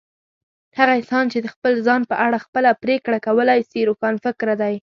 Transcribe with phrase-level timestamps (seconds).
[0.77, 4.75] هغه انسان چي د خپل ځان په اړه خپله پرېکړه کولای سي، روښانفکره دی.